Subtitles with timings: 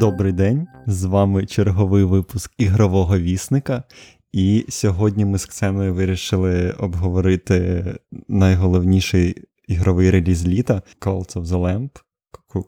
[0.00, 3.82] Добрий день, з вами черговий випуск ігрового вісника.
[4.32, 7.84] І сьогодні ми з Ксеною вирішили обговорити
[8.28, 11.90] найголовніший ігровий реліз літа Calls of the Lamp,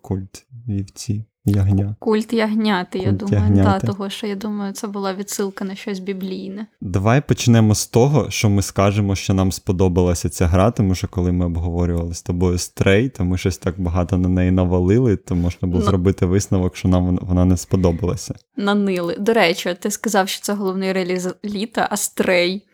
[0.03, 1.25] культ вівці.
[1.47, 1.97] Ягня.
[1.99, 3.81] Культ ягняти, Культ я думаю, ягняти.
[3.81, 6.67] Та, того, що я думаю, це була відсилка на щось біблійне.
[6.81, 11.33] Давай почнемо з того, що ми скажемо, що нам сподобалася ця гра, тому що коли
[11.33, 15.69] ми обговорювали з тобою стрей, то ми щось так багато на неї навалили, то можна
[15.69, 15.87] було Ну.
[15.87, 18.35] зробити висновок, що нам вона не сподобалася.
[18.57, 19.17] Нанили.
[19.19, 22.67] До речі, ти сказав, що це головний реліз літа, а стрей.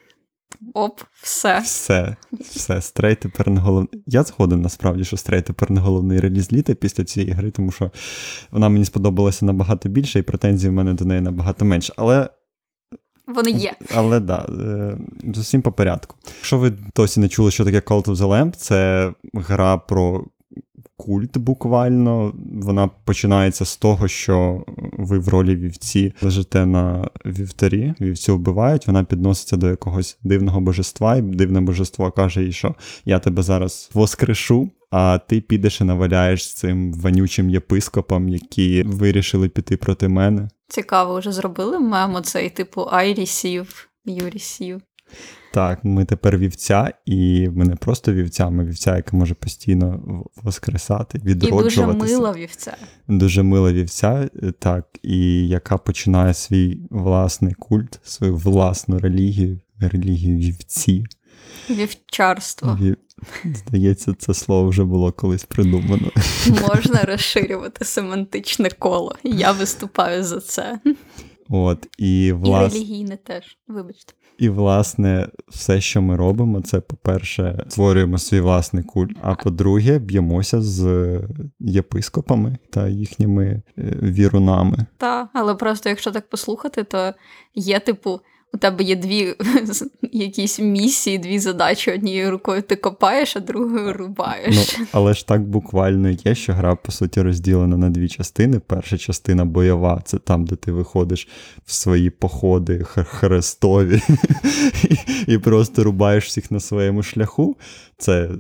[0.75, 1.61] Оп, все.
[1.61, 4.03] Все, все, стрей тепер не головний.
[4.07, 7.91] Я згоден насправді, що стрей тепер не головний реліз літа після цієї гри, тому що
[8.51, 11.93] вона мені сподобалася набагато більше, і претензій в мене до неї набагато менше.
[11.97, 12.29] Але
[13.27, 13.75] Вони є.
[13.95, 14.99] Але да, е,
[15.35, 16.17] з усім по порядку.
[16.37, 20.25] Якщо ви досі не чули, що таке Cult of the Lamp, це гра про
[21.01, 22.33] культ буквально.
[22.53, 24.65] Вона починається з того, що
[24.99, 31.17] ви в ролі вівці лежите на вівтарі, вівці вбивають, вона підноситься до якогось дивного божества,
[31.17, 34.71] і дивне божество каже їй, що я тебе зараз воскрешу.
[34.91, 40.49] А ти підеш і наваляєш цим вонючим єпископом, які вирішили піти проти мене.
[40.69, 42.81] Цікаво, вже зробили мемо цей типу
[44.07, 44.81] you receive.
[45.55, 50.01] Так, ми тепер вівця, і ми не просто вівця, ми вівця, яка може постійно
[50.43, 52.77] воскресати, І дуже мила вівця.
[53.09, 60.39] Дуже мила вівця, е, так, і яка починає свій власний культ, свою власну релігію, релігію
[60.39, 61.05] вівці.
[61.71, 62.79] Вівчарство.
[62.81, 62.97] Вів-
[63.55, 66.11] Здається, це слово вже було колись придумано.
[66.69, 69.15] Можна розширювати семантичне коло.
[69.25, 70.81] Я виступаю за це.
[71.53, 73.59] От, і, І релігійне теж.
[73.69, 74.13] Вибачте.
[74.39, 80.61] і власне, все, що ми робимо, це, по-перше, створюємо свій власний культ, а по-друге, б'ємося
[80.63, 81.11] з
[81.61, 83.63] єпископами та їхніми е,
[84.03, 84.87] вірунами.
[84.97, 87.15] Так, але просто якщо так послухати, то
[87.55, 88.21] є, типу,
[88.55, 89.35] у тебе є дві
[90.13, 91.93] якісь місії, дві задачі.
[91.93, 94.77] Однією рукою ти копаєш, а другою рубаєш.
[94.79, 98.61] Ну, але ж так буквально є, що гра, по суті, розділена на дві частини.
[98.67, 101.29] Перша частина бойова це там, де ти виходиш
[101.67, 104.03] в свої походи хрестові
[104.91, 104.97] і,
[105.33, 107.57] і просто рубаєш всіх на своєму шляху.
[107.99, 108.31] Це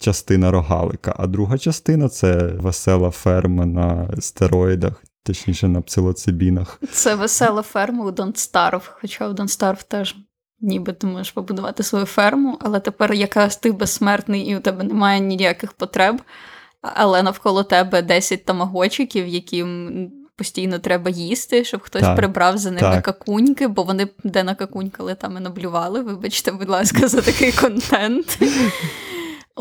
[0.00, 1.14] частина рогалика.
[1.18, 6.80] А друга частина це весела ферма на стероїдах, точніше на псилоцибінах.
[6.92, 10.16] Це весела ферма у Don't хоча у Don't теж
[10.60, 15.20] ніби ти можеш побудувати свою ферму, але тепер якраз ти безсмертний і у тебе немає
[15.20, 16.22] ніяких потреб,
[16.82, 22.80] але навколо тебе 10 тамагочиків, яким постійно треба їсти, щоб хтось Так, прибрав за ними
[22.80, 23.04] так.
[23.04, 26.00] какуньки, бо вони де накакунькали, там і наблювали.
[26.00, 28.38] Вибачте, будь ласка, за такий контент.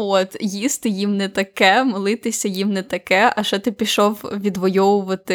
[0.02, 5.34] От, їсти їм не таке, молитися їм не таке, а ще ти пішов відвоювати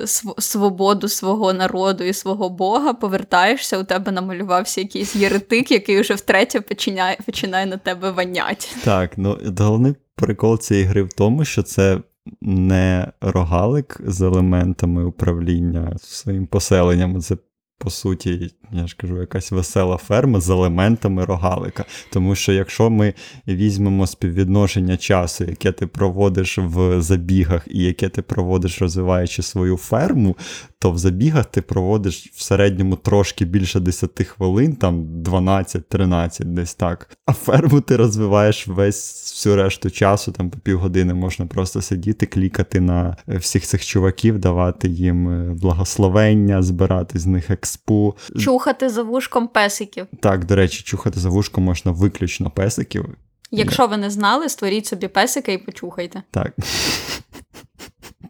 [0.00, 6.14] св- свободу свого народу і свого Бога, повертаєшся, у тебе намалювався якийсь єретик, який вже
[6.14, 8.76] втретє починає, починає на тебе ванять.
[8.84, 11.98] Так, ну головний прикол цієї гри в тому, що це
[12.40, 17.20] не рогалик з елементами управління своїм поселенням.
[17.20, 17.36] Це
[17.78, 21.84] по суті, я ж кажу, якась весела ферма з елементами рогалика.
[22.12, 23.14] Тому що якщо ми
[23.48, 30.36] візьмемо співвідношення часу, яке ти проводиш в забігах, і яке ти проводиш, розвиваючи свою ферму,
[30.78, 37.10] то в забігах ти проводиш в середньому трошки більше 10 хвилин, там 12-13, десь так.
[37.26, 42.80] А ферму ти розвиваєш весь всю решту часу, там по півгодини можна просто сидіти, клікати
[42.80, 48.16] на всіх цих чуваків, давати їм е, благословення, збирати з них експу.
[48.38, 50.06] Чухати за вушком песиків.
[50.20, 53.06] Так, до речі, чухати за вушко можна виключно песиків.
[53.50, 56.22] Якщо ви не знали, створіть собі песика і почухайте.
[56.30, 56.52] Так.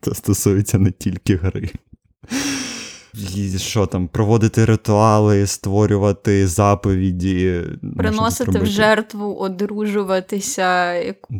[0.03, 1.71] Це стосується не тільки гри.
[3.35, 7.63] І що там, проводити ритуали, створювати заповіді.
[7.97, 10.95] Приносити в жертву, одружуватися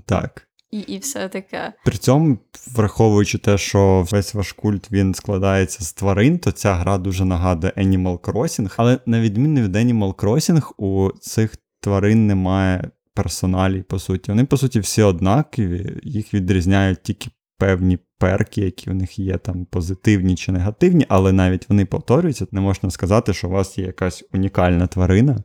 [0.07, 0.44] Так.
[0.75, 1.73] І, і все таке.
[1.85, 2.39] При цьому,
[2.75, 7.73] враховуючи те, що весь ваш культ він складається з тварин, то ця гра дуже нагадує
[7.77, 8.75] Animal Crossing.
[8.77, 14.31] Але на відміну від Animal Crossing, у цих тварин немає персоналій, по суті.
[14.31, 19.65] Вони, по суті, всі однакові, їх відрізняють тільки певні перки, які в них є там
[19.65, 22.47] позитивні чи негативні, але навіть вони повторюються.
[22.53, 25.39] Не можна сказати, що у вас є якась унікальна тварина.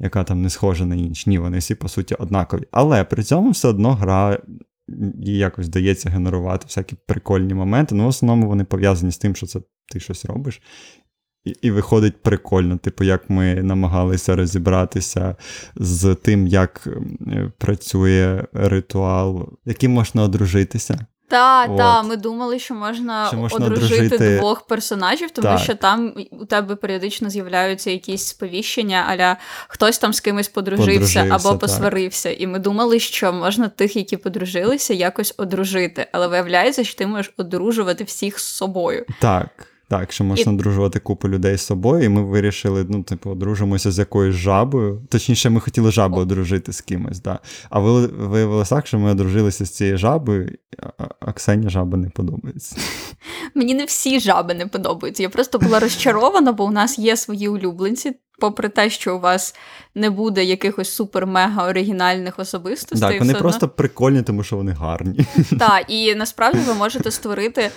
[0.00, 1.30] Яка там не схожа на інші.
[1.30, 2.62] Ні, вони всі, по суті, однакові.
[2.70, 4.38] Але при цьому все одно гра
[5.18, 7.94] їй якось вдається генерувати всякі прикольні моменти.
[7.94, 9.60] Ну, в основному вони пов'язані з тим, що це
[9.92, 10.62] ти щось робиш.
[11.44, 15.36] і, і виходить прикольно, типу, як ми намагалися розібратися
[15.76, 16.88] з тим, як
[17.58, 21.06] працює ритуал, яким можна одружитися.
[21.30, 24.36] Так, та, ми думали, що можна, що можна одружити, дружити...
[24.38, 25.58] двох персонажів, тому так.
[25.58, 29.36] що там у тебе періодично з'являються якісь сповіщення, аля
[29.68, 31.58] хтось там з кимось подружився, подружився або так.
[31.58, 32.30] посварився.
[32.30, 36.06] І ми думали, що можна тих, які подружилися, якось одружити.
[36.12, 39.06] Але виявляється, що ти можеш одружувати всіх з собою.
[39.20, 39.69] Так.
[39.90, 40.56] Так, що можна і...
[40.56, 45.02] дружувати купу людей з собою, і ми вирішили, ну, типу, одружимося з якоюсь жабою.
[45.08, 47.38] Точніше, ми хотіли жабу одружити з кимось, да.
[47.70, 50.58] А виявилося так, що ми одружилися з цією жабою,
[51.20, 52.76] а Ксені жаба не подобається.
[53.54, 55.22] Мені не всі жаби не подобаються.
[55.22, 58.16] Я просто була розчарована, бо у нас є свої улюбленці.
[58.38, 59.54] Попри те, що у вас
[59.94, 63.10] не буде якихось супер-мега оригінальних особистостей.
[63.10, 63.76] Так, вони просто одно...
[63.76, 65.26] прикольні, тому що вони гарні.
[65.58, 67.70] Так, і насправді ви можете створити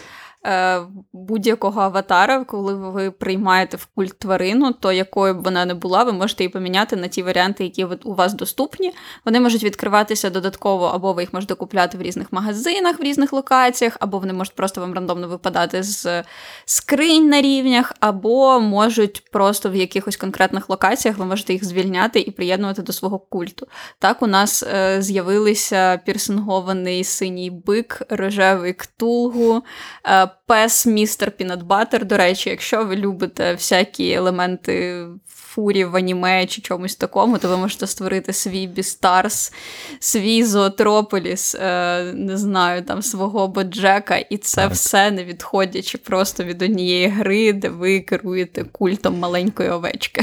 [1.14, 6.12] будь-якого аватара, коли ви приймаєте в культ тварину, то якою б вона не була, ви
[6.12, 8.94] можете її поміняти на ті варіанти, які у вас доступні.
[9.26, 13.98] Вони можуть відкриватися додатково, або ви їх можете купляти в різних магазинах, в різних локаціях,
[14.00, 16.24] або вони можуть просто вам рандомно випадати з
[16.66, 22.32] скринь на рівнях, або можуть просто в якихось конкретних локаціях ви можете їх звільняти і
[22.32, 23.68] приєднувати до свого культу.
[24.00, 29.64] Так, у нас е, з'явилися пірсингований синій бик, рожевий ктулгу.
[30.06, 32.06] Е, пес містер Пінатбатер.
[32.06, 35.06] До речі, якщо ви любите всякі елементи
[35.54, 39.54] фурі в аніме чи чомусь такому, то ви можете створити свій Бістарс,
[40.00, 44.72] свій Зоотрополіс, е, не знаю, там свого Боджека, і це так.
[44.72, 50.22] все не відходячи просто від однієї гри, де ви керуєте культом маленької овечки.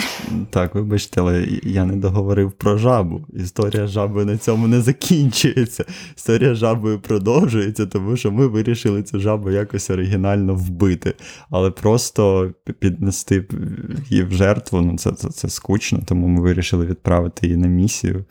[0.51, 3.21] Так, вибачте, але я не договорив про жабу.
[3.33, 5.85] Історія жаби на цьому не закінчується.
[6.17, 11.15] Історія жабою продовжується, тому що ми вирішили цю жабу якось оригінально вбити,
[11.51, 13.45] але просто піднести
[14.11, 18.25] її в жертву, ну це це, це скучно, тому ми вирішили відправити її на місію.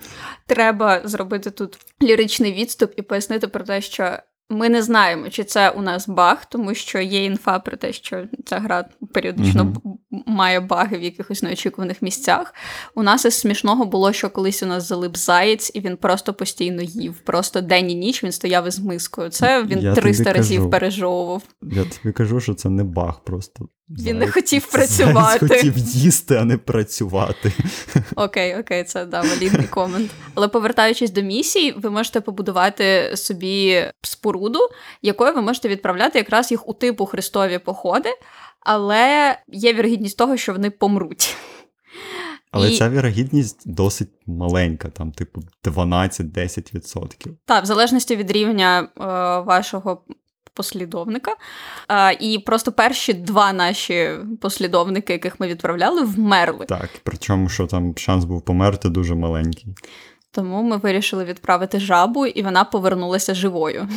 [0.45, 4.18] Треба зробити тут ліричний відступ і пояснити про те, що
[4.50, 8.25] ми не знаємо, чи це у нас баг, тому що є інфа про те, що
[8.45, 9.95] ця гра періодично uh
[10.25, 12.53] має баги в якихось неочікуваних місцях.
[12.95, 16.81] У нас із смішного було, що колись у нас залип заєць, і він просто постійно
[16.81, 17.19] їв.
[17.19, 19.30] Просто день і ніч він стояв із мискою.
[19.30, 21.44] Це він Я 300 разів пережовував.
[21.62, 23.68] Я тобі кажу, що це не баг, просто.
[23.89, 25.47] Він не хотів працювати.
[25.47, 27.51] Заяць хотів їсти, а не працювати.
[28.15, 30.12] Окей, окей, це да, валідний комент.
[30.36, 34.59] Але повертаючись до місій, ви можете побудувати собі споруду,
[35.01, 38.09] якою ви можете відправляти якраз їх у типу Христові походи
[38.59, 41.35] але є вірогідність того, що вони помруть.
[42.51, 42.77] Але і...
[42.77, 47.27] ця вірогідність досить маленька, там, типу, 12-10%.
[47.45, 48.88] Так, в залежності від рівня е,
[49.45, 50.03] вашого
[50.59, 51.35] послідовника.
[51.89, 54.09] Е, і просто перші два наші
[54.41, 56.65] послідовники, яких ми відправляли, вмерли.
[56.65, 59.75] Так, причому що там шанс був померти дуже маленький.
[60.31, 63.88] Тому ми вирішили відправити жабу, і вона повернулася живою.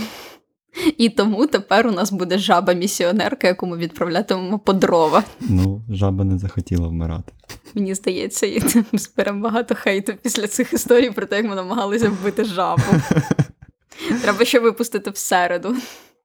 [0.98, 5.24] І тому тепер у нас буде жаба-місіонерка, яку ми відправлятимемо по дрова.
[5.40, 7.32] Ну, жаба не захотіла вмирати.
[7.74, 8.62] Мені здається, і
[8.92, 12.82] ми зберемо багато хейту після цих історій про те, як ми намагалися вбити жабу.
[14.22, 15.76] Треба ще випустити всереду.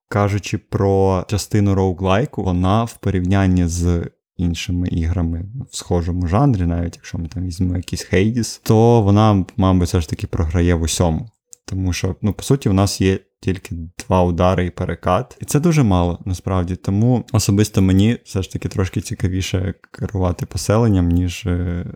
[0.08, 7.18] Кажучи про частину роуглайку, вона в порівнянні з іншими іграми в схожому жанрі, навіть якщо
[7.18, 11.30] ми там візьмемо якийсь Хейдіс, то вона, мабуть, все ж таки програє в усьому.
[11.64, 15.36] Тому що, ну, по суті, у нас є тільки два удари і перекат.
[15.40, 16.76] І це дуже мало насправді.
[16.76, 21.86] Тому особисто мені все ж таки трошки цікавіше керувати поселенням, ніж е,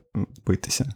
[0.47, 0.95] битися.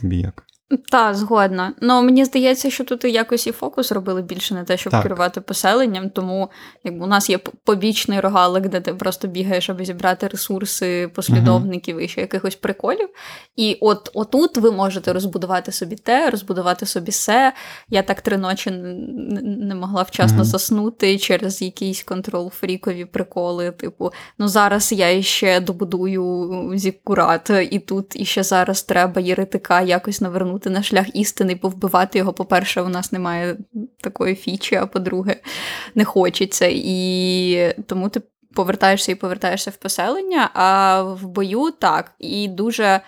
[0.00, 0.44] Тобі як?
[0.90, 1.72] Так, згодна.
[1.80, 5.02] Ну мені здається, що тут якось і фокус робили більше на те, щоб так.
[5.02, 6.10] керувати поселенням.
[6.10, 6.50] Тому
[6.84, 12.00] якби у нас є побічний рогалик, де ти просто бігаєш, аби зібрати ресурси послідовників uh
[12.00, 13.08] і ще якихось приколів.
[13.56, 17.52] І от отут ви можете розбудувати собі те, розбудувати собі все.
[17.88, 23.70] Я так три ночі не могла вчасно uh заснути через якісь контрол-фрікові приколи.
[23.70, 30.59] Типу, ну зараз я ще добудую зіккурат, і тут іще зараз треба єретика якось навернути
[30.60, 32.32] повернути на шлях істини, повбивати його.
[32.32, 33.56] По-перше, у нас немає
[34.00, 35.36] такої фічі, а по-друге,
[35.94, 36.66] не хочеться.
[36.70, 38.22] І тому ти
[38.54, 42.12] повертаєшся і повертаєшся в поселення, а в бою так.
[42.18, 43.00] І дуже.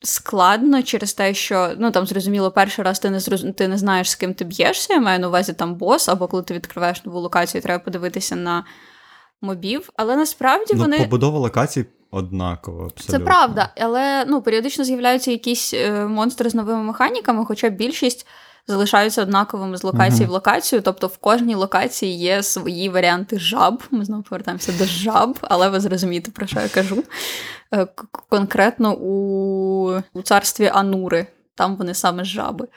[0.00, 3.46] Складно через те, що ну там зрозуміло, перший раз ти не зроз...
[3.56, 4.94] ти не знаєш, з ким ти б'єшся.
[4.94, 8.64] Я маю на увазі там бос, або коли ти відкриваєш нову локацію, треба подивитися на
[9.40, 9.90] мобів.
[9.96, 12.84] Але насправді ну, вони побудова локацій однаково.
[12.84, 13.18] абсолютно.
[13.18, 18.26] Це правда, але ну, періодично з'являються якісь е, монстри з новими механіками, хоча більшість
[18.66, 20.30] залишаються однаковими з локації uh-huh.
[20.30, 20.82] в локацію.
[20.82, 23.82] Тобто в кожній локації є свої варіанти жаб.
[23.90, 27.04] Ми знову повертаємося до жаб, але ви зрозумієте, про що я кажу.
[27.74, 27.86] Е,
[28.28, 32.68] конкретно у, у царстві Анури, там вони саме жаби.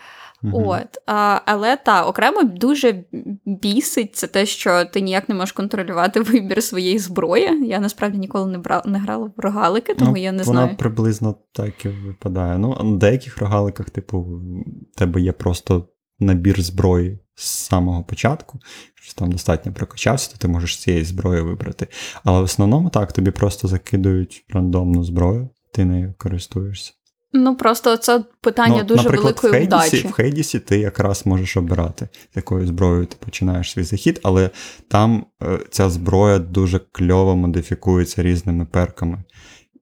[0.44, 0.68] Mm-hmm.
[0.68, 3.04] От, а, Але та окремо дуже
[3.46, 7.68] бісить це те, що ти ніяк не можеш контролювати вибір своєї зброї.
[7.68, 10.78] Я насправді ніколи не брала не грала в рогалики, тому ну, я не вона знаю.
[10.78, 12.58] приблизно так і випадає.
[12.58, 15.88] Ну, на деяких рогаликах, типу, в тебе є просто
[16.20, 18.60] набір зброї з самого початку.
[18.96, 21.88] Що там достатньо прокачався, то ти можеш цієї зброї вибрати.
[22.24, 26.94] Але в основному так, тобі просто закидують рандомну зброю, ти нею користуєшся.
[27.34, 30.08] Ну просто це питання ну, дуже наприклад, великої в Хейдісі, вдачі.
[30.08, 34.50] В Хейдісі ти якраз можеш обирати, якою зброєю ти починаєш свій захід, але
[34.88, 39.24] там е, ця зброя дуже кльово модифікується різними перками.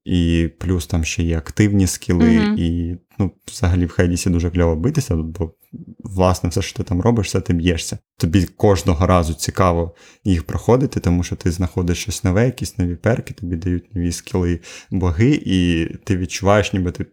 [0.05, 2.55] І плюс там ще є активні скіли, mm-hmm.
[2.57, 5.51] і ну, взагалі в Хейдісі дуже кльово битися, бо
[5.99, 7.97] власне все, що ти там робиш, все ти б'єшся.
[8.17, 13.33] Тобі кожного разу цікаво їх проходити, тому що ти знаходиш щось нове, якісь нові перки,
[13.33, 14.59] тобі дають нові скіли
[14.91, 17.05] боги, і ти відчуваєш, ніби ти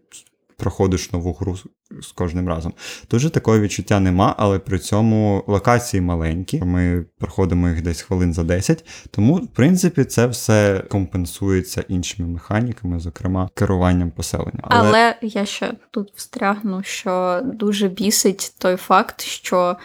[0.57, 1.57] проходиш нову гру
[2.01, 2.73] з кожним разом.
[3.11, 6.61] Дуже такого відчуття нема, але при цьому локації маленькі.
[6.61, 8.85] Ми проходимо їх десь хвилин за 10.
[9.11, 14.59] Тому, в принципі, це все компенсується іншими механіками, зокрема керуванням поселення.
[14.61, 19.77] Але, але я ще тут встрягну, що дуже бісить той факт, що.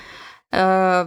[0.55, 1.07] Е,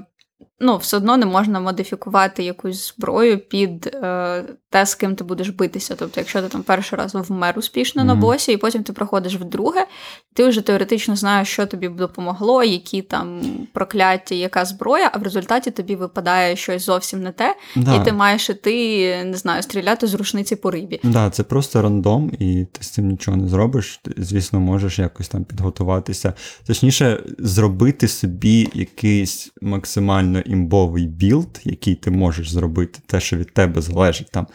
[0.59, 5.49] ну, все одно не можна модифікувати якусь зброю під е, те, з ким ти будеш
[5.49, 5.95] битися.
[5.99, 8.05] Тобто, якщо ти там перший раз вмер успішно mm-hmm.
[8.05, 9.85] на босі, і потім ти проходиш вдруге,
[10.33, 13.41] ти вже теоретично знаєш, що тобі допомогло, які там
[13.73, 17.95] прокляття, яка зброя, а в результаті тобі випадає щось зовсім не те, да.
[17.95, 20.97] і ти маєш іти, не знаю, стріляти з рушниці по рибі.
[20.97, 23.99] Так, да, це просто рандом, і ти з цим нічого не зробиш.
[24.03, 26.33] Ти, звісно, можеш якось там підготуватися.
[26.67, 33.81] Точніше, зробити собі якийсь максимально імбовий build, який ти можеш зробити, те, що від тебе
[33.81, 34.47] залежить, там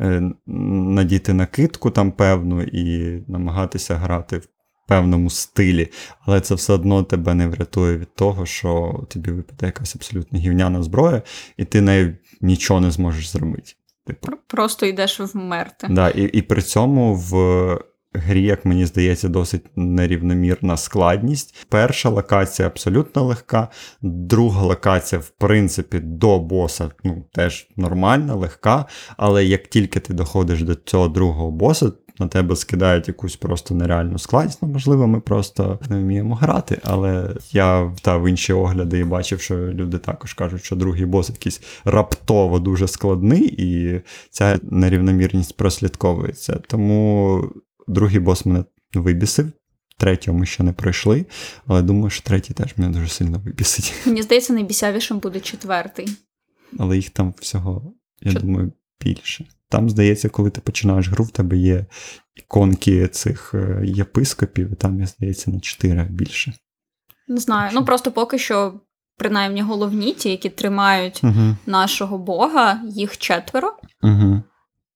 [0.00, 4.48] е, надіти накидку там певну і намагатися грати в
[4.88, 5.88] певному стилі,
[6.20, 10.82] але це все одно тебе не врятує від того, що тобі випаде якась абсолютно гівняна
[10.82, 11.22] зброя,
[11.56, 13.72] і ти нею нічого не зможеш зробити.
[14.06, 14.28] Типу.
[14.46, 15.86] Просто йдеш вмерти.
[15.90, 17.34] Да, І і при цьому в
[18.14, 21.66] грі, як мені здається, досить нерівномірна складність.
[21.68, 23.68] Перша локація абсолютно легка,
[24.02, 28.84] друга локація, в принципі, до боса ну, теж нормальна, легка.
[29.16, 34.18] Але як тільки ти доходиш до цього другого боса, на тебе скидають якусь просто нереальну
[34.18, 34.58] складність.
[34.62, 39.56] Ну, можливо, ми просто не вміємо грати, але я в інші огляди і бачив, що
[39.56, 46.60] люди також кажуть, що другий бос якийсь раптово дуже складний, і ця нерівномірність прослідковується.
[46.68, 47.42] Тому
[47.88, 48.64] Другий бос мене
[48.94, 49.52] вибісив.
[49.98, 51.26] Третього ми ще не пройшли,
[51.66, 53.94] але думаю, що третій теж мене дуже сильно вибісить.
[54.06, 56.08] Мені здається, найбісявішим буде четвертий.
[56.78, 58.42] Але їх там всього, я Чот...
[58.42, 59.44] думаю, більше.
[59.68, 61.86] Там, здається, коли ти починаєш гру, в тебе є
[62.34, 66.52] іконки цих е, єпископів, і там, я здається, на чотири більше.
[67.28, 67.70] Не знаю.
[67.74, 68.80] Ну просто поки що,
[69.16, 71.56] принаймні, головні, ті, які тримають угу.
[71.66, 73.76] нашого Бога, їх четверо.
[74.02, 74.42] Угу.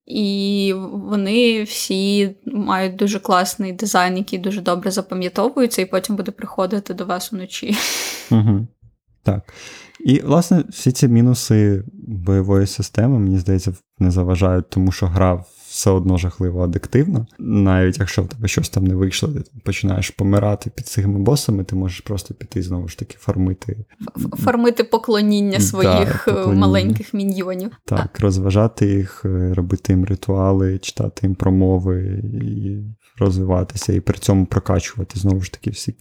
[0.09, 6.95] І вони всі мають дуже класний дизайн, який дуже добре запам'ятовується, і потім буде приходити
[6.95, 7.77] до вас уночі.
[8.31, 8.67] Угу.
[9.23, 9.53] Так.
[10.01, 15.45] І, власне, всі ці мінуси бойової системи, мені здається, не заважають, тому що гра
[15.79, 17.27] все одно жахливо адиктивно.
[17.39, 21.77] Навіть якщо в тебе щось там не вийшло, ти починаєш помирати під цими босами, ти
[21.77, 23.85] можеш просто піти знову ж таки фармити.
[24.39, 26.61] Фармити поклоніння своїх да, е, поклоніння.
[26.61, 27.71] маленьких міньйонів.
[27.85, 28.23] Так, а.
[28.23, 32.79] розважати їх, е, робити їм ритуали, читати їм промови і
[33.19, 35.95] розвиватися, і при цьому прокачувати знову ж таки всі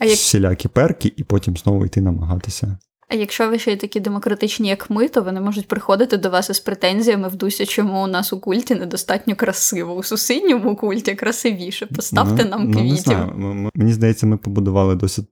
[0.00, 0.10] як...
[0.10, 4.90] всілякі перки, і потім знову йти намагатися а якщо ви ще й такі демократичні, як
[4.90, 8.40] ми, то вони можуть приходити до вас із претензіями в дусі, чому у нас у
[8.40, 9.94] культі недостатньо красиво.
[9.94, 11.86] У сусідньому культі красивіше.
[11.86, 12.84] Поставте ну, нам квітів.
[12.84, 13.70] Ну, не знаю.
[13.74, 15.26] Мені здається, ми побудували досить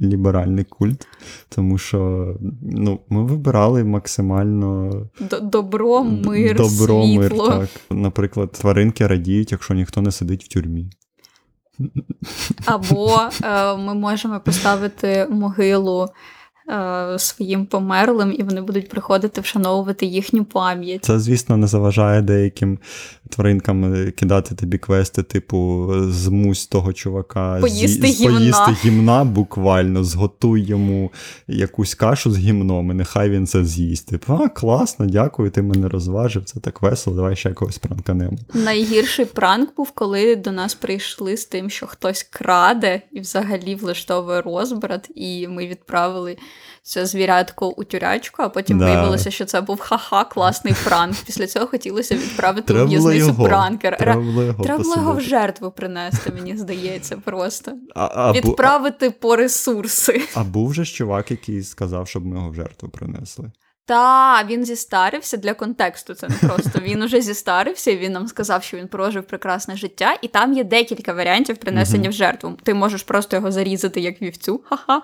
[0.00, 1.06] ліберальний культ,
[1.48, 2.26] тому що
[2.62, 4.92] ну, ми вибирали максимально
[5.42, 7.18] добро, мир, добро, світло.
[7.18, 7.36] мир.
[7.38, 7.68] так.
[7.90, 10.90] Наприклад, тваринки радіють, якщо ніхто не сидить в тюрмі.
[12.64, 16.08] Або е, ми можемо поставити могилу
[17.18, 21.04] своїм померлим, і вони будуть приходити вшановувати їхню пам'ять.
[21.04, 22.78] Це, звісно, не заважає деяким
[23.28, 28.38] тваринкам е, кидати тобі квести, типу, змусь того чувака, поїсти з'ї- гімна.
[28.38, 31.12] поїсти гімна буквально, зготуй йому
[31.48, 34.08] якусь кашу з гімном, і нехай він це з'їсть.
[34.08, 38.36] Типу, а, класно, дякую, ти мене розважив, це так весело, давай ще якогось пранканемо.
[38.54, 44.40] Найгірший пранк був, коли до нас прийшли з тим, що хтось краде і взагалі влаштовує
[44.40, 46.36] розбрат, і ми відправили
[46.82, 48.84] це звірятко у тюрячку, а потім Да.
[48.84, 51.14] виявилося, що це був ха-ха, класний пранк.
[51.26, 53.48] Після цього хотілося відправити у в'язницю пранкер.
[53.48, 53.96] пранкера.
[53.96, 57.72] Треба було його Треба його в жертву принести, мені здається, просто.
[57.94, 60.22] А, а, бу- Відправити по ресурси.
[60.34, 63.52] а був же чувак, який сказав, щоб ми його в жертву принесли.
[63.92, 66.14] Та він зістарився для контексту.
[66.14, 70.16] Це не просто він уже зістарився, і він нам сказав, що він прожив прекрасне життя,
[70.22, 72.58] і там є декілька варіантів принесення в жертву.
[72.62, 75.02] Ти можеш просто його зарізати як вівцю, ха-ха.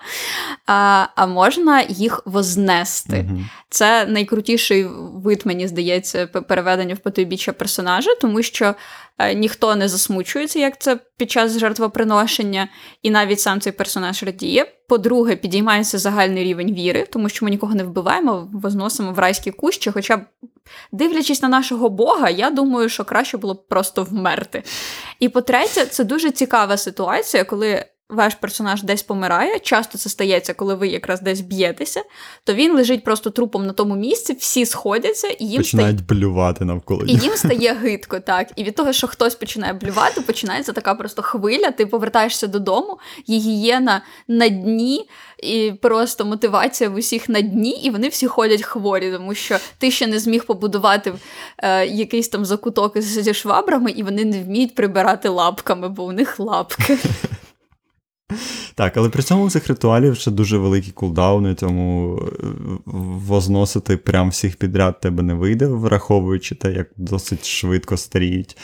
[0.65, 3.29] А, а можна їх вознести.
[3.69, 8.75] Це найкрутіший вид, мені здається, переведення в потойбіччя персонажа, тому що
[9.35, 12.67] ніхто не засмучується, як це під час жертвоприношення,
[13.01, 14.65] і навіть сам цей персонаж радіє.
[14.87, 19.91] По-друге, підіймається загальний рівень віри, тому що ми нікого не вбиваємо, возносимо в райські кущі.
[19.91, 20.25] Хоча,
[20.91, 24.63] дивлячись на нашого Бога, я думаю, що краще було б просто вмерти.
[25.19, 27.85] І по-третє, це дуже цікава ситуація, коли.
[28.09, 32.03] Ваш персонаж десь помирає, часто це стається, коли ви якраз десь б'єтеся,
[32.43, 36.65] то він лежить просто трупом на тому місці, всі сходяться, і їм стає Починають блювати
[36.65, 38.47] навколо і їм стає гидко, так.
[38.55, 41.71] І від того, що хтось починає блювати, починається така просто хвиля.
[41.71, 42.99] Ти повертаєшся додому,
[43.29, 45.09] гігієна на дні,
[45.43, 49.91] і просто мотивація в усіх на дні, і вони всі ходять хворі, тому що ти
[49.91, 51.13] ще не зміг побудувати
[51.57, 56.39] е, якийсь там закуток зі швабрами, і вони не вміють прибирати лапками, бо у них
[56.39, 56.97] лапки.
[58.75, 62.45] Так, але при цьому цих ритуалів ще дуже великі кулдауни, тому е,
[62.85, 68.57] возносити прям всіх підряд тебе не вийде, враховуючи те, як досить швидко старіють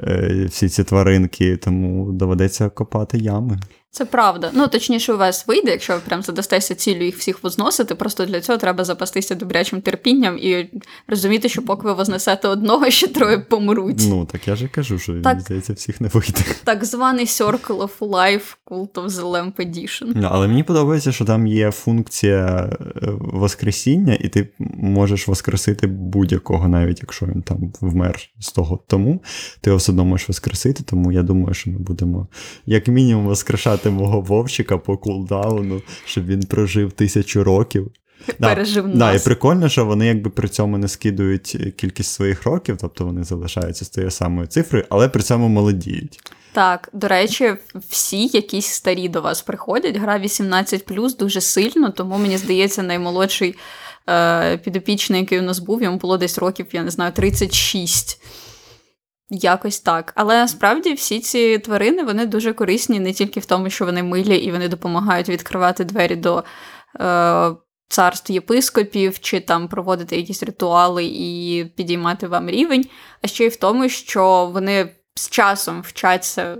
[0.00, 3.58] е, всі ці тваринки, тому доведеться копати ями.
[3.90, 4.50] Це правда.
[4.54, 7.94] Ну, точніше, у вас вийде, якщо ви прям задастеся цілю їх всіх возносити.
[7.94, 10.70] Просто для цього треба запастися добрячим терпінням і
[11.06, 14.02] розуміти, що поки ви вознесете одного, ще троє помруть.
[14.08, 15.40] Ну, так я же кажу, що Так.
[15.40, 16.40] здається, всіх не вийде.
[16.64, 20.12] Так званий Circle of Life Cult of the Lamp Edition.
[20.14, 22.86] Ну, Але мені подобається, що там є функція е,
[23.18, 29.22] воскресіння, і ти можеш воскресити будь-якого, навіть якщо він там вмер з того тому,
[29.60, 32.26] ти його все одно можеш воскресити, тому я думаю, що ми будемо
[32.66, 37.90] як мінімум воскрешати мого вовчика по кулдауну, щоб він прожив тисячу років.
[38.38, 42.76] Да, Пережив Да, і прикольно, що вони якби при цьому не скидують кількість своїх років,
[42.80, 46.20] тобто вони залишаються з тією самою цифрою, але при цьому молодіють.
[46.52, 47.54] Так, до речі,
[47.88, 49.96] всі якісь старі до вас приходять.
[49.96, 50.84] Гра 18
[51.18, 53.54] дуже сильно, тому мені здається, наймолодший
[54.08, 58.20] е, підопічний, який у нас був, йому було десь років, я не знаю, 36.
[59.30, 60.12] Якось так.
[60.16, 64.36] Але насправді всі ці тварини вони дуже корисні не тільки в тому, що вони милі
[64.36, 66.44] і вони допомагають відкривати двері до
[67.00, 67.50] е,
[67.88, 72.86] царств єпископів, чи там проводити якісь ритуали і підіймати вам рівень,
[73.22, 76.58] а ще й в тому, що вони з часом вчаться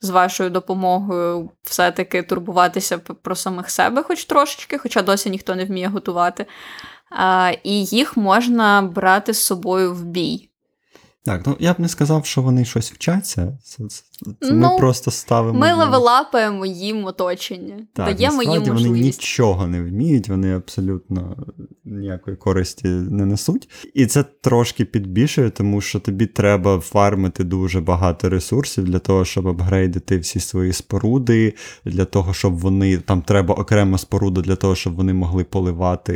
[0.00, 5.88] з вашою допомогою все-таки турбуватися про самих себе, хоч трошечки, хоча досі ніхто не вміє
[5.88, 6.46] готувати.
[7.10, 10.49] А, і їх можна брати з собою в бій.
[11.24, 13.58] Так, ну я б не сказав, що вони щось вчаться.
[13.64, 14.02] Це, це,
[14.40, 15.58] це ми Ну, просто ставимо.
[15.58, 19.18] Ми левелапаємо їм оточення, Так, даємо їм насправді вони можливість.
[19.20, 21.36] нічого не вміють, вони абсолютно
[21.84, 23.68] ніякої користі не несуть.
[23.94, 29.48] І це трошки підбільшує, тому що тобі треба фармити дуже багато ресурсів для того, щоб
[29.48, 31.54] апгрейдити всі свої споруди,
[31.84, 36.14] для того, щоб вони там треба окрема споруда для того, щоб вони могли поливати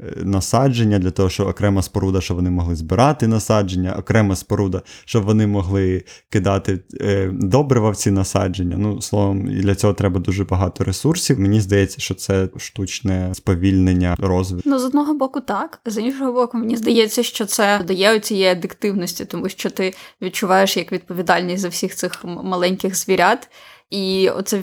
[0.00, 5.24] е, насадження, для того, щоб окрема споруда, щоб вони могли збирати насадження, окрема споруда, щоб
[5.24, 8.76] вони могли кидати е, добрива в ці насадження.
[8.78, 11.40] Ну, словом, для цього треба дуже багато ресурсів.
[11.40, 14.70] Мені здається, що це штучне сповільнення розвитку.
[14.70, 15.80] Ну, з одного боку, так.
[15.86, 20.92] З іншого боку, мені здається, що це додає цієї адиктивності, тому що ти відчуваєш як
[20.92, 23.48] відповідальність за всіх цих маленьких звірят.
[23.90, 24.62] І оце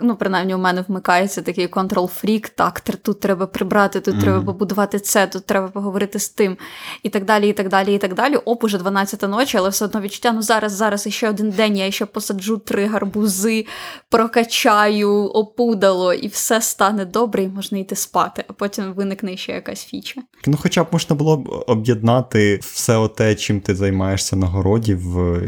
[0.00, 4.22] ну, принаймні у мене вмикається такий контрол-фрік, так, тут треба прибрати, тут Мгм.
[4.22, 6.56] треба побудувати це, тут треба поговорити з тим,
[7.02, 8.36] і так далі, і так далі, і так далі.
[8.36, 11.90] Оп, уже 12 ночі, але все одно відчуття, ну зараз, зараз іще один день, я
[11.90, 13.66] ще посаджу три гарбузи,
[14.10, 19.84] прокачаю, опудало, і все стане добре, і можна йти спати, а потім виникне ще якась
[19.84, 20.22] фіча.
[20.46, 25.42] Ну, хоча б можна було б об'єднати все те, чим ти займаєшся на городі, в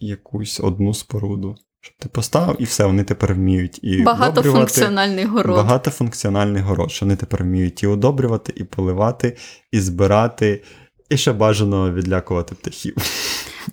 [0.00, 1.56] якусь одну споруду.
[1.84, 5.56] Щоб ти поставив і все, вони тепер вміють і багатофункціональний город.
[5.56, 9.36] Багатофункціональний город, що вони тепер вміють і удобрювати, і поливати,
[9.72, 10.62] і збирати,
[11.10, 12.96] і ще бажано відлякувати птахів.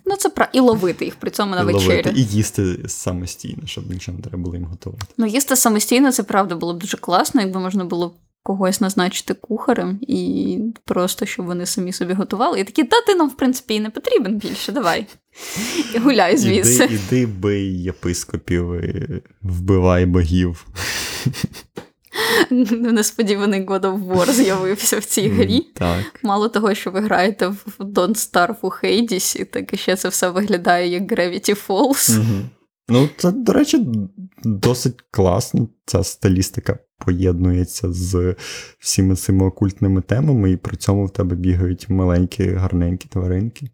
[0.04, 2.10] Ну, це про і ловити їх при цьому на вечерю.
[2.16, 5.06] І їсти самостійно, щоб нічого не треба було їм готувати.
[5.16, 9.98] Ну, їсти самостійно, це правда було б дуже класно, якби можна було когось назначити кухарем,
[10.00, 12.60] і просто щоб вони самі собі готували.
[12.60, 15.06] І такі, та ти нам, в принципі, і не потрібен більше, давай.
[15.94, 16.84] І гуляй звідси.
[16.84, 20.66] Іди, іди бий єпископів, і вбивай богів.
[22.70, 25.60] Несподіваний God of War з'явився в цій грі.
[25.74, 26.20] Так.
[26.22, 30.30] Мало того, що ви граєте в Don't Starve у Хейдісі, так і ще це все
[30.30, 32.18] виглядає як Gravity Falls.
[32.18, 32.40] Угу.
[32.88, 33.86] Ну, це, до речі,
[34.44, 35.68] досить класно.
[35.86, 38.34] Ця стилістика поєднується з
[38.78, 43.70] всіми цими окультними темами, і при цьому в тебе бігають маленькі, гарненькі тваринки.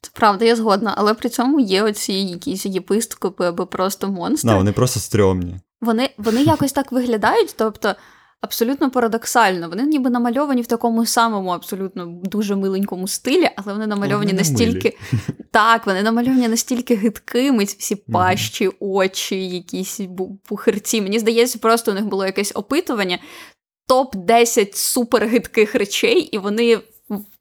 [0.00, 4.50] Це правда, я згодна, але при цьому є оці якісь єпископи або просто монстри.
[4.50, 5.60] Да, вони просто стрьомні.
[5.80, 7.94] Вони, Вони якось так виглядають, тобто.
[8.40, 9.68] Абсолютно парадоксально.
[9.68, 14.96] Вони ніби намальовані в такому самому, абсолютно дуже миленькому стилі, але вони намальовані вони настільки.
[15.50, 20.00] Так, вони намальовані настільки гидкими, всі пащі, очі, якісь
[20.48, 21.02] пухирці.
[21.02, 23.18] Мені здається, просто у них було якесь опитування.
[23.88, 26.78] Топ-10 супергидких речей, і вони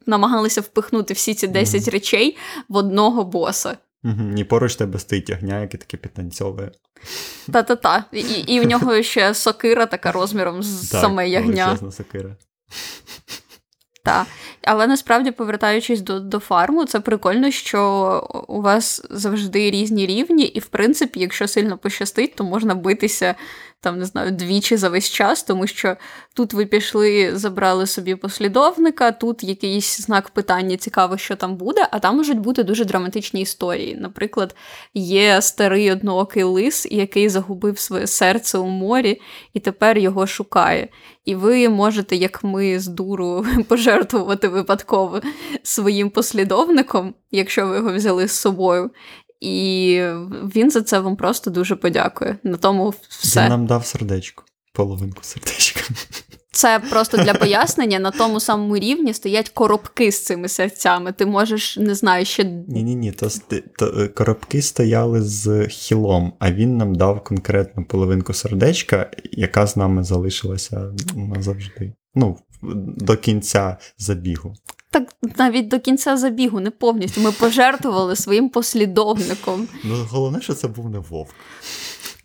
[0.06, 1.92] намагалися впихнути всі ці 10 mm-hmm.
[1.92, 2.38] речей
[2.70, 3.78] в одного боса.
[4.06, 6.72] Угу, І поруч тебе стоїть ягня, який таке підтанцьовує.
[7.52, 8.06] Та-та-та.
[8.12, 11.78] І і в нього ще сокира така розміром з так, саме ягня.
[11.92, 12.36] Сокира.
[14.04, 14.28] Так.
[14.64, 20.60] Але насправді, повертаючись до до фарму, це прикольно, що у вас завжди різні рівні, і,
[20.60, 23.36] в принципі, якщо сильно пощастить, то можна битися
[23.86, 25.96] там, не знаю, двічі за весь час, тому що
[26.34, 32.00] тут ви пішли, забрали собі послідовника, тут якийсь знак питання цікаво, що там буде, а
[32.00, 33.98] там можуть бути дуже драматичні історії.
[34.02, 34.56] Наприклад,
[34.94, 39.22] є старий одноокий лис, який загубив своє серце у морі,
[39.54, 40.88] і тепер його шукає.
[41.26, 45.22] І ви можете, як ми з дуру, пожертвувати випадково
[45.64, 48.92] своїм послідовником, якщо ви його взяли з собою.
[49.46, 50.02] І
[50.56, 52.38] він за це вам просто дуже подякує.
[52.44, 53.42] На тому все.
[53.42, 55.82] Він нам дав сердечко, половинку сердечка.
[56.52, 61.12] Це просто для пояснення на тому самому рівні стоять коробки з цими серцями.
[61.12, 62.44] Ти можеш, не знаю, ще.
[62.44, 63.28] Ні, ні, ні, то,
[63.78, 69.78] то е, коробки стояли з хілом, а він нам дав конкретну половинку сердечка, яка з
[69.78, 71.94] нами залишилася назавжди.
[72.16, 72.38] Ну,
[72.98, 74.54] до кінця забігу
[74.96, 77.22] так навіть до кінця забігу, не повністю.
[77.22, 79.68] Ми пожертвували своїм послідовником.
[79.84, 81.34] Ну, головне, що це був не вовк.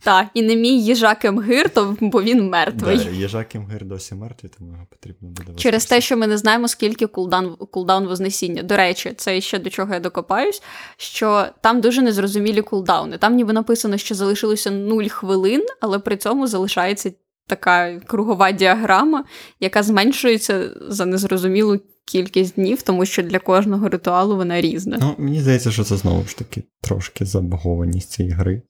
[0.02, 2.96] Так, і не мій їжак Емгир, то, бо він мертвий.
[2.96, 6.68] Да, їжак Емгир досі мертвий, тому його потрібно буде Через те, що ми не знаємо,
[6.68, 8.62] скільки cooldown, cooldown Вознесіння.
[8.62, 10.62] До речі, це ще до чого я докопаюсь,
[10.96, 13.18] що там дуже незрозумілі кулдауни.
[13.18, 17.12] Там ніби написано, що залишилося 0 хвилин, але при цьому залишається
[17.46, 19.24] така кругова діаграма,
[19.60, 21.80] яка зменшується за незрозумілу
[22.12, 24.98] кількість днів, тому що для кожного ритуалу вона різна.
[25.00, 28.62] Ну, Мені здається, що це знову ж таки трошки забагованість цієї гри.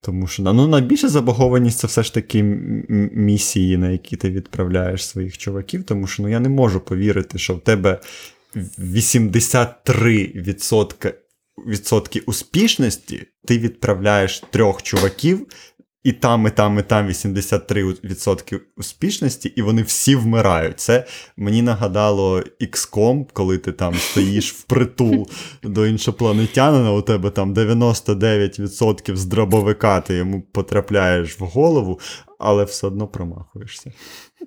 [0.00, 2.42] Тому що ну, найбільша забагованість це все ж таки
[3.12, 7.54] місії, на які ти відправляєш своїх чуваків, тому що ну, я не можу повірити, що
[7.54, 8.00] в тебе
[8.78, 11.12] 83%
[11.66, 15.46] відсотки успішності ти відправляєш трьох чуваків
[16.08, 20.80] і там, і там, і там 83% успішності, і вони всі вмирають.
[20.80, 21.04] Це
[21.36, 25.28] мені нагадало XCOM, коли ти там стоїш впритул
[25.62, 32.00] до іншопланетянина, у тебе там 99% з дробовика, ти йому потрапляєш в голову,
[32.38, 33.92] але все одно промахуєшся.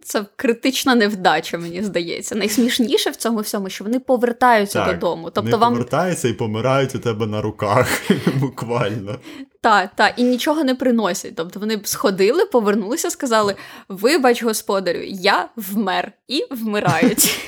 [0.03, 2.35] Це критична невдача, мені здається.
[2.35, 5.23] Найсмішніше в цьому всьому, що вони повертаються так, додому.
[5.23, 8.01] Тобто вони вам повертаються і помирають у тебе на руках,
[8.35, 9.19] буквально.
[9.61, 11.35] Так, так, і нічого не приносять.
[11.35, 13.55] Тобто вони б сходили, повернулися, сказали:
[13.89, 17.39] Вибач, господарю, я вмер і вмирають.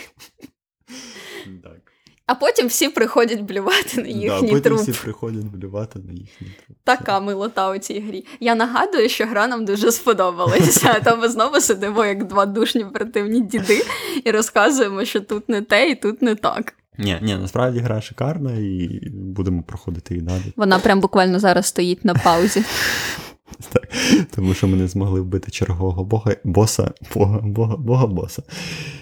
[2.26, 4.80] А потім всі приходять блювати на їхній да, потім труп.
[4.80, 6.78] всі приходять блювати на їхній труп.
[6.84, 8.26] Така милота у цій грі.
[8.40, 11.00] Я нагадую, що гра нам дуже сподобалася.
[11.04, 13.82] Там ми знову сидимо, як два душні противні діди,
[14.24, 16.74] і розказуємо, що тут не те, і тут не так.
[16.98, 20.54] Ні, ні, насправді гра шикарна, і будемо проходити і далі.
[20.56, 22.64] Вона прям буквально зараз стоїть на паузі.
[23.74, 23.90] Так,
[24.36, 28.44] Тому що ми не змогли вбити чергового бога боса, бога, бога, бога боса.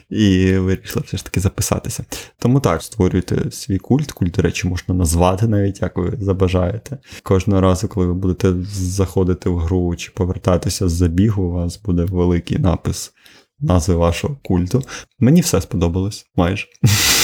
[0.10, 2.06] І вирішили все ж таки записатися.
[2.40, 4.12] Тому так, створюйте свій культ.
[4.12, 6.98] Культ, до речі, можна назвати навіть, як ви забажаєте.
[7.24, 12.04] Кожного разу, коли ви будете заходити в гру чи повертатися з забігу, у вас буде
[12.04, 13.14] великий напис
[13.60, 14.84] назви вашого культу.
[15.20, 16.68] Мені все сподобалось майже.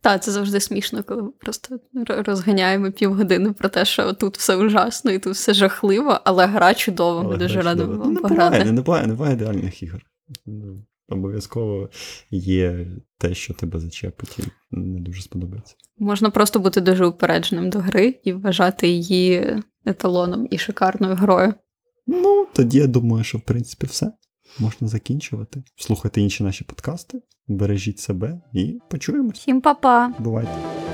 [0.00, 5.10] Так, це завжди смішно, коли ми просто розганяємо півгодини про те, що тут все ужасно
[5.10, 8.72] і тут все жахливо, але гра чудова, ми дуже раді вам ну, пограти.
[8.72, 10.00] Не буває, не буває ідеальних ігор.
[10.46, 11.88] Ну, обов'язково
[12.30, 12.86] є
[13.18, 15.74] те, що тебе зачепить, і не дуже сподобається.
[15.98, 21.54] Можна просто бути дуже упередженим до гри і вважати її еталоном і шикарною грою.
[22.06, 24.12] Ну, тоді я думаю, що в принципі все.
[24.58, 25.62] Можна закінчувати.
[25.76, 29.38] Слухайте інші наші подкасти, бережіть себе і почуємось.
[29.38, 30.12] Всім па-па!
[30.18, 30.87] Бувайте!